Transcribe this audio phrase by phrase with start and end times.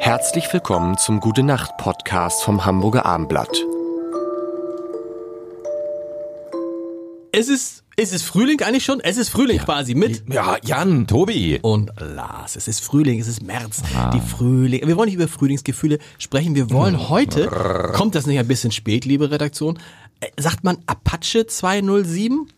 [0.00, 3.54] Herzlich willkommen zum Gute Nacht Podcast vom Hamburger Armblatt.
[7.32, 9.00] Es ist, es ist Frühling eigentlich schon?
[9.00, 10.24] Es ist Frühling quasi mit.
[10.32, 11.58] Ja, Jan, Tobi.
[11.62, 13.82] Und Lars, es ist Frühling, es ist März.
[14.14, 14.86] Die Frühling.
[14.86, 16.54] Wir wollen nicht über Frühlingsgefühle sprechen.
[16.54, 17.46] Wir wollen heute,
[17.94, 19.78] kommt das nicht ein bisschen spät, liebe Redaktion?
[20.20, 22.48] Äh, Sagt man Apache 207?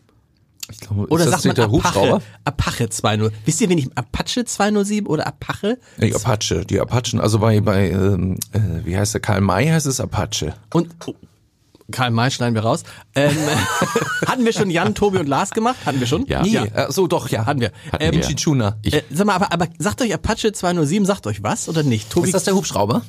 [0.71, 1.95] Ich glaube, Oder ist das sagt man Apache?
[1.95, 2.21] Hubschrauber?
[2.45, 3.37] Apache 207.
[3.45, 5.77] Wisst ihr, wen ich Apache 207 oder Apache?
[5.97, 9.85] Die Apache, die Apachen, also bei, bei ähm, äh, wie heißt der, Karl May heißt
[9.85, 10.53] es Apache.
[10.71, 10.89] Und
[11.91, 12.83] Karl May schneiden wir raus.
[13.15, 13.35] Ähm,
[14.27, 15.77] hatten wir schon Jan, Tobi und Lars gemacht?
[15.85, 16.25] Hatten wir schon?
[16.27, 16.41] Ja.
[16.41, 17.45] Nee, äh, so doch, ja.
[17.45, 17.71] Hatten wir.
[17.91, 18.21] Hatten Ähm, wir.
[18.21, 18.77] Chichuna.
[18.81, 22.09] Ich- Äh, sag mal, aber, aber sagt euch Apache 207, sagt euch was oder nicht?
[22.09, 23.01] Tobi, Ist das der Hubschrauber?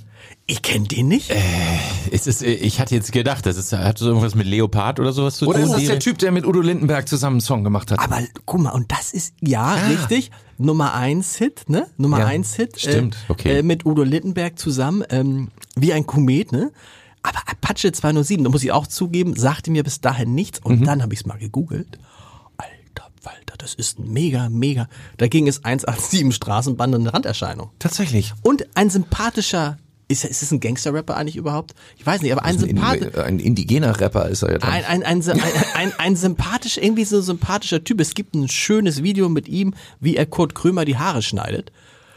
[0.46, 1.30] ich kenne den nicht.
[2.10, 5.12] Es ist, äh, ich hatte jetzt gedacht, das ist, hat so irgendwas mit Leopard oder
[5.12, 5.68] sowas zu Oder tun.
[5.70, 7.98] ist das der Typ, der mit Udo Lindenberg zusammen einen Song gemacht hat?
[7.98, 11.86] Aber guck mal, und das ist, ja, richtig, Nummer eins Hit, ne?
[11.96, 12.78] Nummer Ja, eins Hit.
[12.78, 13.58] stimmt, Äh, okay.
[13.58, 16.72] Äh, mit Udo Lindenberg zusammen, ähm, wie ein Komet, ne?
[17.26, 20.60] Aber Apache 207, da muss ich auch zugeben, sagte mir bis dahin nichts.
[20.62, 20.84] Und Mhm.
[20.84, 21.98] dann habe ich es mal gegoogelt.
[22.58, 24.88] Alter Walter, das ist ein mega, mega.
[25.16, 27.70] Da ging es 187 Straßenbahn eine Randerscheinung.
[27.78, 28.32] Tatsächlich.
[28.42, 31.74] Und ein sympathischer, ist, ist es ein Gangster-Rapper eigentlich überhaupt?
[31.96, 33.24] Ich weiß nicht, aber ein Ein, sympathischer.
[33.24, 34.70] ein indigener Rapper ist er ja dann.
[34.70, 35.40] Ein, ein, ein, ein,
[35.74, 38.00] ein, ein sympathisch, irgendwie so sympathischer Typ.
[38.02, 41.72] Es gibt ein schönes Video mit ihm, wie er Kurt Krömer die Haare schneidet.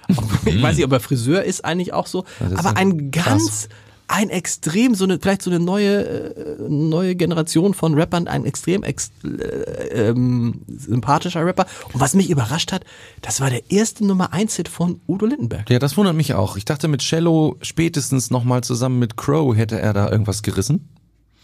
[0.46, 2.26] Ich weiß nicht, ob er Friseur ist, eigentlich auch so.
[2.56, 3.68] Aber ein ganz,
[4.08, 8.84] ein extrem, so eine, vielleicht so eine neue, äh, neue Generation von Rappern, ein extrem
[8.84, 11.66] ex, äh, ähm, sympathischer Rapper.
[11.94, 12.86] Und was mich überrascht hat,
[13.22, 15.70] das war der erste Nummer 1 Hit von Udo Lindenberg.
[15.70, 16.56] Ja, das wundert mich auch.
[16.56, 20.88] Ich dachte mit Cello spätestens nochmal zusammen mit Crow hätte er da irgendwas gerissen.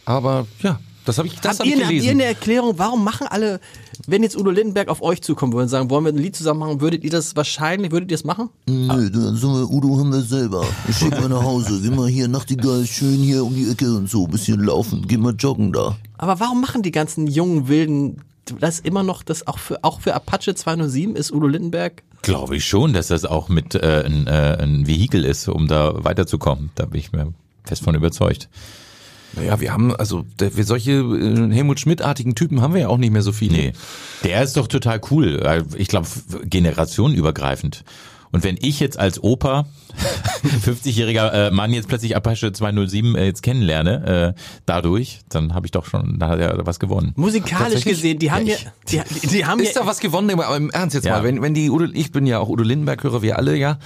[0.05, 2.11] Aber ja, das habe ich, das habt, hab ich ihr, eine- habt ihr gelesen.
[2.21, 3.59] eine Erklärung, warum machen alle,
[4.07, 6.59] wenn jetzt Udo Lindenberg auf euch zukommen würde und sagen, wollen wir ein Lied zusammen
[6.61, 8.49] machen, würdet ihr das wahrscheinlich, würdet ihr das machen?
[8.67, 10.65] Nö, dann sagen wir, Udo haben wir selber.
[10.87, 11.79] Ich schick mal nach Hause.
[11.81, 15.05] Geh mal hier, Nachtigall, schön hier um die Ecke und so, bisschen laufen.
[15.07, 15.95] Geh mal joggen da.
[16.17, 18.21] Aber warum machen die ganzen jungen Wilden
[18.59, 22.03] das immer noch, das auch für, auch für Apache 207 ist Udo Lindenberg?
[22.23, 26.03] Glaube ich schon, dass das auch mit äh, ein, äh, ein Vehikel ist, um da
[26.03, 26.69] weiterzukommen.
[26.75, 27.33] Da bin ich mir
[27.65, 28.49] fest von überzeugt.
[29.35, 32.97] Naja, wir haben, also der, wir solche äh, Helmut Schmidt-artigen Typen haben wir ja auch
[32.97, 33.57] nicht mehr so viele.
[33.57, 33.73] Nee,
[34.23, 35.63] der ist doch total cool.
[35.77, 36.07] Ich glaube,
[36.45, 37.83] generationenübergreifend.
[38.31, 39.67] Und wenn ich jetzt als Opa,
[40.65, 45.71] 50-jähriger äh, Mann, jetzt plötzlich Apache 207 äh, jetzt kennenlerne, äh, dadurch, dann habe ich
[45.71, 47.13] doch schon, da hat er was gewonnen.
[47.15, 48.55] Musikalisch gesehen, die haben ja,
[48.89, 50.31] Ja, die, die, die haben Ist ja, da was gewonnen?
[50.31, 51.17] Aber im Ernst jetzt Ja.
[51.17, 53.77] mal, wenn, wenn die Udo, ich bin ja auch Udo Lindenberg-Hörer, wir alle, ja.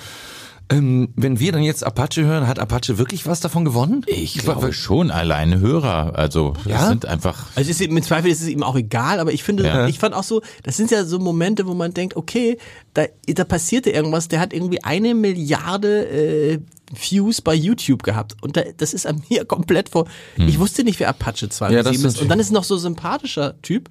[0.69, 4.03] Ähm, wenn wir dann jetzt Apache hören, hat Apache wirklich was davon gewonnen?
[4.05, 6.13] Ich glaube schon, alleine Hörer.
[6.15, 6.87] Also das Ja?
[6.89, 7.45] sind einfach.
[7.55, 9.87] Also es ist, im Zweifel ist es ihm auch egal, aber ich finde, Ja.
[9.87, 12.57] ich fand auch so, das sind ja so Momente, wo man denkt, okay,
[12.93, 16.59] da, da passierte irgendwas, der hat irgendwie eine Milliarde äh,
[16.93, 20.05] Views bei YouTube gehabt und da, das ist an mir komplett vor.
[20.37, 23.61] Ich wusste nicht, wer Apache 207 Ja, das ist und dann ist noch so sympathischer
[23.61, 23.89] Typ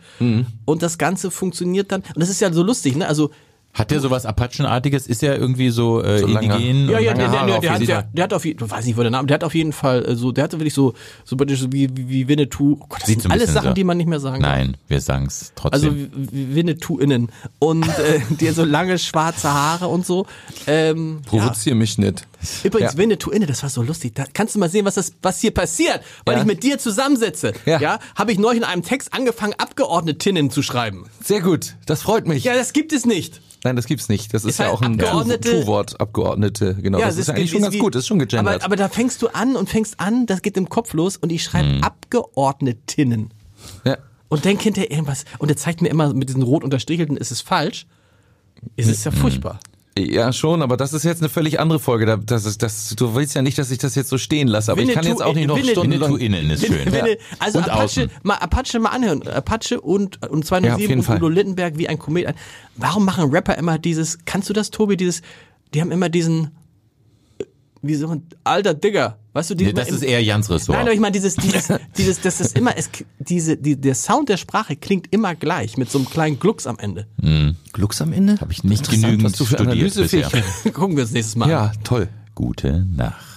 [0.65, 3.07] und das Ganze funktioniert dann und das ist ja so lustig, ne?
[3.09, 3.31] Also
[3.79, 5.07] Hat der sowas Apachenartiges?
[5.07, 6.89] Ist er irgendwie so, äh, So lange- indigen?
[6.89, 8.97] Ja, ja, der, der, der, der, hat, der, der hat auf jeden Fall, weiß nicht,
[8.97, 10.95] wo der Name, der hat auf jeden Fall äh, so, der hatte wirklich so,
[11.25, 12.79] so praktisch so wie, wie, Winnetou.
[12.81, 13.75] Oh Gott, das Sieht sind so alles Sachen, so.
[13.75, 14.41] die man nicht mehr sagen.
[14.41, 16.11] Nein, wir sagen's Also trotzdem.
[16.17, 17.29] wie- wie Winnetou-innen.
[17.59, 20.27] Und äh, die hat so lange schwarze Haare und so.
[20.67, 21.29] Ähm, ja.
[21.31, 22.27] Provozier mich nicht.
[22.65, 22.99] Übrigens, Ja.
[22.99, 24.15] Winnetou-innen, das war so lustig.
[24.15, 26.01] Da kannst du mal sehen, was, das, was hier passiert.
[26.25, 26.41] Weil Ja.
[26.43, 27.53] ich mit dir zusammensitze.
[27.65, 27.99] Ja, Ja.
[28.15, 31.07] habe ich neulich in einem Text angefangen, Abgeordnetinnen zu schreiben.
[31.23, 32.45] Sehr gut, das freut mich.
[32.45, 33.41] Ja, das gibt es nicht.
[33.65, 34.33] Nein, das gibt's nicht.
[34.33, 36.99] Das ist, Ist ja halt auch ein Tu-Wort, Abgeordnete, genau.
[37.01, 38.57] Ja, das es ist ja eigentlich schon ganz wie- gut, das ist schon gegendert.
[38.57, 41.33] Aber, aber da fängst du an und fängst an, das geht im Kopf los und
[41.33, 43.31] ich schreibe Abgeordnetinnen.
[43.85, 43.97] ja.
[44.29, 45.25] Und denk hinterher irgendwas.
[45.39, 47.87] Und er zeigt mir immer mit diesen rot unterstrichelten, ist es falsch.
[48.75, 49.61] Ist es ja furchtbar.
[49.99, 52.07] Ja, schon, aber das ist jetzt eine völlig andere Folge.
[52.07, 54.71] Da- Das ist, das, du willst ja nicht, dass ich das jetzt so stehen lasse,
[54.73, 56.11] aber ich kann Winnetou- jetzt auch nicht noch Winnetou- stundenlang...
[56.19, 56.93] Winnetou-Innen ist schön.
[56.93, 58.11] Winne, also Und Apache, außen.
[58.23, 59.27] mal Apache mal anhören.
[59.27, 61.17] Apache und, und Ja, auf 207 jeden und Fall.
[61.17, 62.35] Udo Lindenberg wie ein Komet.
[62.77, 65.23] Warum machen Rapper immer dieses, kannst du das, Tobi, dieses,
[65.75, 66.51] die haben immer diesen,
[67.87, 70.77] wie so ein alter Digger, weißt du, die Nee, das ist eher Jans Ressort.
[70.77, 74.29] Nein, aber ich meine, dieses, dieses, dieses, das ist immer, es, diese, die, der Sound
[74.29, 77.07] der Sprache klingt immer gleich, mit so einem kleinen Glucks am Ende.
[77.73, 78.39] Glücks am Ende?
[78.41, 80.31] Habe ich nicht genügend was du für studiert bisher.
[80.73, 81.51] Gucken wir uns nächstes Mal an.
[81.51, 82.09] Ja, toll.
[82.35, 83.36] Gute Nacht.